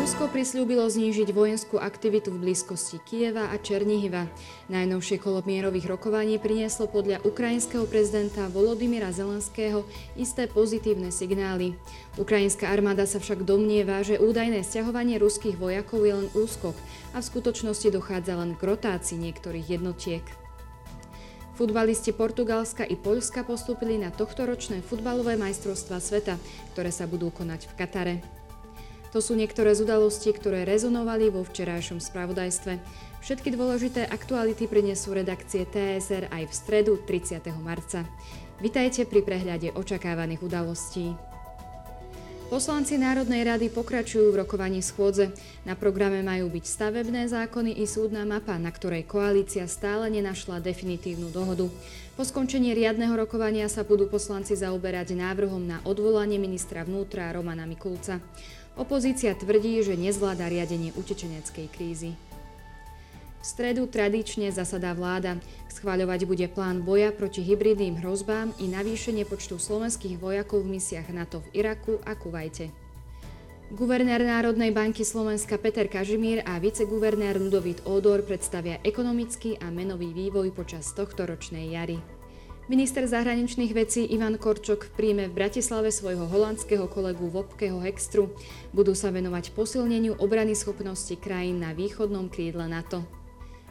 Rusko 0.00 0.32
prislúbilo 0.32 0.88
znížiť 0.88 1.28
vojenskú 1.28 1.76
aktivitu 1.76 2.32
v 2.32 2.48
blízkosti 2.48 3.04
Kieva 3.04 3.52
a 3.52 3.60
Černihiva. 3.60 4.32
Najnovšie 4.72 5.20
kolo 5.20 5.44
mierových 5.44 5.92
rokovaní 5.92 6.40
prinieslo 6.40 6.88
podľa 6.88 7.20
ukrajinského 7.20 7.84
prezidenta 7.84 8.48
Volodymyra 8.48 9.12
Zelenského 9.12 9.84
isté 10.16 10.48
pozitívne 10.48 11.12
signály. 11.12 11.76
Ukrajinská 12.16 12.72
armáda 12.72 13.04
sa 13.04 13.20
však 13.20 13.44
domnieva, 13.44 14.00
že 14.00 14.16
údajné 14.16 14.64
stiahovanie 14.64 15.20
ruských 15.20 15.60
vojakov 15.60 16.00
je 16.08 16.14
len 16.16 16.28
úskok 16.32 16.80
a 17.12 17.20
v 17.20 17.28
skutočnosti 17.36 17.92
dochádza 17.92 18.40
len 18.40 18.56
k 18.56 18.62
rotácii 18.72 19.20
niektorých 19.20 19.68
jednotiek. 19.68 20.24
Futbalisti 21.60 22.16
Portugalska 22.16 22.88
i 22.88 22.96
Poľska 22.96 23.44
postúpili 23.44 24.00
na 24.00 24.08
tohtoročné 24.08 24.80
futbalové 24.80 25.36
majstrovstvá 25.36 26.00
sveta, 26.00 26.40
ktoré 26.72 26.88
sa 26.88 27.04
budú 27.04 27.28
konať 27.28 27.68
v 27.68 27.76
Katare. 27.76 28.39
To 29.10 29.18
sú 29.18 29.34
niektoré 29.34 29.74
z 29.74 29.82
udalostí, 29.82 30.30
ktoré 30.30 30.62
rezonovali 30.62 31.34
vo 31.34 31.42
včerajšom 31.42 31.98
spravodajstve. 31.98 32.78
Všetky 33.20 33.52
dôležité 33.52 34.06
aktuality 34.06 34.70
prinesú 34.70 35.12
redakcie 35.12 35.66
TSR 35.66 36.30
aj 36.30 36.44
v 36.46 36.52
stredu 36.54 36.92
30. 37.04 37.42
marca. 37.60 38.06
Vitajte 38.62 39.08
pri 39.08 39.20
prehľade 39.26 39.74
očakávaných 39.74 40.40
udalostí. 40.46 41.29
Poslanci 42.50 42.98
Národnej 42.98 43.46
rady 43.46 43.70
pokračujú 43.70 44.34
v 44.34 44.42
rokovaní 44.42 44.82
schôdze. 44.82 45.30
Na 45.62 45.78
programe 45.78 46.18
majú 46.18 46.50
byť 46.50 46.64
stavebné 46.66 47.30
zákony 47.30 47.78
i 47.78 47.86
súdna 47.86 48.26
mapa, 48.26 48.58
na 48.58 48.74
ktorej 48.74 49.06
koalícia 49.06 49.70
stále 49.70 50.10
nenašla 50.10 50.58
definitívnu 50.58 51.30
dohodu. 51.30 51.70
Po 52.18 52.26
skončení 52.26 52.74
riadneho 52.74 53.14
rokovania 53.14 53.70
sa 53.70 53.86
budú 53.86 54.10
poslanci 54.10 54.58
zaoberať 54.58 55.14
návrhom 55.14 55.62
na 55.62 55.78
odvolanie 55.86 56.42
ministra 56.42 56.82
vnútra 56.82 57.30
Romana 57.30 57.70
Mikulca. 57.70 58.18
Opozícia 58.74 59.30
tvrdí, 59.38 59.78
že 59.86 59.94
nezvláda 59.94 60.50
riadenie 60.50 60.90
utečeneckej 60.98 61.70
krízy. 61.70 62.18
V 63.40 63.44
stredu 63.48 63.88
tradične 63.88 64.52
zasadá 64.52 64.92
vláda. 64.92 65.40
Schváľovať 65.72 66.28
bude 66.28 66.44
plán 66.52 66.84
boja 66.84 67.08
proti 67.08 67.40
hybridným 67.40 68.04
hrozbám 68.04 68.52
i 68.60 68.68
navýšenie 68.68 69.24
počtu 69.24 69.56
slovenských 69.56 70.20
vojakov 70.20 70.60
v 70.60 70.76
misiách 70.76 71.08
NATO 71.08 71.40
v 71.40 71.64
Iraku 71.64 71.96
a 72.04 72.12
Kuvajte. 72.12 72.68
Guvernér 73.72 74.20
Národnej 74.28 74.76
banky 74.76 75.08
Slovenska 75.08 75.56
Peter 75.56 75.88
Kažimír 75.88 76.44
a 76.44 76.60
viceguvernér 76.60 77.40
Ludovít 77.40 77.80
Ódor 77.88 78.26
predstavia 78.28 78.76
ekonomický 78.84 79.56
a 79.62 79.72
menový 79.72 80.12
vývoj 80.12 80.52
počas 80.52 80.92
tohto 80.92 81.24
ročnej 81.24 81.72
jary. 81.72 81.96
Minister 82.68 83.08
zahraničných 83.08 83.72
vecí 83.72 84.04
Ivan 84.10 84.36
Korčok 84.36 84.94
príjme 84.98 85.32
v 85.32 85.38
Bratislave 85.38 85.88
svojho 85.88 86.28
holandského 86.28 86.86
kolegu 86.92 87.30
Vopkeho 87.32 87.80
Hekstru. 87.80 88.34
Budú 88.74 88.92
sa 88.92 89.08
venovať 89.08 89.56
posilneniu 89.56 90.18
obrany 90.20 90.52
schopnosti 90.52 91.16
krajín 91.16 91.62
na 91.62 91.72
východnom 91.72 92.28
krídle 92.28 92.68
NATO. 92.68 93.19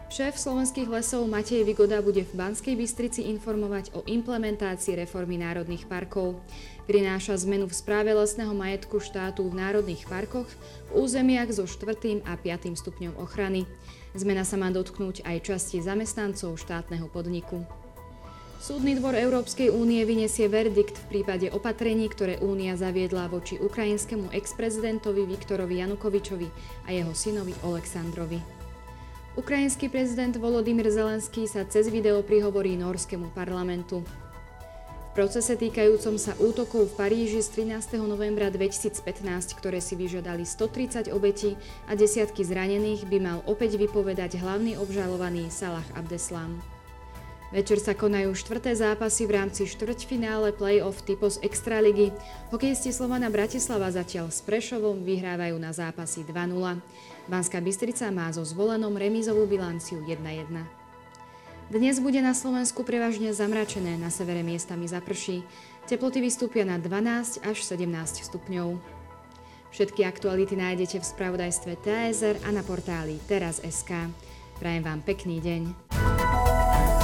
Šéf 0.10 0.42
slovenských 0.42 0.90
lesov 0.90 1.30
Matej 1.30 1.62
Vigoda 1.62 2.02
bude 2.02 2.26
v 2.26 2.34
Banskej 2.34 2.74
Bystrici 2.74 3.30
informovať 3.30 3.94
o 3.94 4.02
implementácii 4.10 4.98
reformy 4.98 5.38
národných 5.38 5.86
parkov. 5.86 6.42
Prináša 6.90 7.38
zmenu 7.46 7.70
v 7.70 7.78
správe 7.78 8.10
lesného 8.18 8.50
majetku 8.58 8.98
štátu 8.98 9.46
v 9.46 9.62
národných 9.62 10.10
parkoch 10.10 10.50
v 10.90 11.06
územiach 11.06 11.54
so 11.54 11.70
4. 11.70 12.26
a 12.26 12.34
5. 12.34 12.74
stupňom 12.74 13.22
ochrany. 13.22 13.70
Zmena 14.18 14.42
sa 14.50 14.58
má 14.58 14.74
dotknúť 14.74 15.22
aj 15.30 15.46
časti 15.46 15.78
zamestnancov 15.78 16.58
štátneho 16.58 17.06
podniku. 17.06 17.62
Súdny 18.58 18.98
dvor 18.98 19.14
Európskej 19.14 19.70
únie 19.70 20.02
vyniesie 20.10 20.50
verdikt 20.50 20.98
v 20.98 21.22
prípade 21.22 21.54
opatrení, 21.54 22.10
ktoré 22.10 22.42
únia 22.42 22.73
zaviedla 22.73 23.30
voči 23.30 23.62
ukrajinskému 23.62 24.33
ex-prezidentovi 24.33 25.30
Viktorovi 25.30 25.86
Janukovičovi 25.86 26.50
a 26.89 26.98
jeho 26.98 27.14
synovi 27.14 27.54
Oleksandrovi. 27.62 28.58
Ukrajinský 29.38 29.94
prezident 29.94 30.34
Volodymyr 30.34 30.90
Zelenský 30.90 31.45
sa 31.45 31.62
cez 31.62 31.86
video 31.94 32.26
prihovorí 32.26 32.73
norskému 32.73 33.30
parlamentu. 33.38 34.02
V 34.02 35.12
procese 35.14 35.54
týkajúcom 35.54 36.17
sa 36.17 36.34
útokov 36.42 36.90
v 36.90 36.98
Paríži 36.98 37.38
z 37.38 37.62
13. 37.62 38.02
novembra 38.10 38.50
2015, 38.50 39.06
ktoré 39.54 39.86
si 39.86 39.94
vyžiadali 39.94 40.50
130 40.50 41.14
obetí 41.14 41.54
a 41.86 41.94
desiatky 41.94 42.42
zranených, 42.42 43.06
by 43.06 43.18
mal 43.22 43.39
opäť 43.45 43.78
vypovedať 43.78 44.42
hlavný 44.42 44.82
obžalovaný 44.82 45.54
Salah 45.54 45.86
Abdeslam. 45.94 46.79
Večer 47.49 47.82
sa 47.82 47.98
konajú 47.98 48.30
štvrté 48.37 48.77
zápasy 48.77 49.26
v 49.26 49.42
rámci 49.42 49.65
štvrťfinále 49.65 50.54
play-off 50.54 51.02
typos 51.02 51.42
Extraligy. 51.42 52.14
Hokejisti 52.54 52.93
Slovana 52.93 53.33
Bratislava 53.33 53.89
zatiaľ 53.89 54.30
s 54.30 54.45
Prešovom 54.45 55.02
vyhrávajú 55.02 55.58
na 55.58 55.73
zápasy 55.73 56.21
2-0. 56.30 56.77
Banská 57.26 57.58
Bystrica 57.58 58.14
má 58.14 58.30
so 58.30 58.45
zvolenom 58.45 58.93
remízovú 58.93 59.49
bilanciu 59.49 59.98
1-1. 60.05 60.61
Dnes 61.73 61.98
bude 61.98 62.21
na 62.21 62.38
Slovensku 62.38 62.86
prevažne 62.86 63.33
zamračené, 63.33 63.98
na 63.98 64.14
severe 64.14 64.45
miestami 64.45 64.86
zaprší. 64.86 65.42
Teploty 65.89 66.21
vystúpia 66.21 66.61
na 66.70 66.77
12 66.77 67.49
až 67.49 67.58
17 67.65 68.30
stupňov. 68.30 68.77
Všetky 69.73 70.05
aktuality 70.05 70.54
nájdete 70.54 71.02
v 71.02 71.05
spravodajstve 71.05 71.82
TSR 71.82 72.45
a 72.45 72.49
na 72.54 72.61
portáli 72.61 73.17
teraz.sk. 73.26 74.14
Prajem 74.61 74.83
vám 74.86 75.02
pekný 75.02 75.42
deň. 75.42 75.89